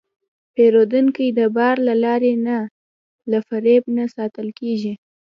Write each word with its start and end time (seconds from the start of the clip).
پیرودونکی 0.53 1.27
د 1.37 1.39
باور 1.55 1.75
له 1.87 1.93
لارې 2.03 2.33
نه، 2.47 2.57
له 3.31 3.39
فریب 3.47 3.83
نه 3.97 4.03
ساتل 4.15 4.47
کېږي. 4.59 4.93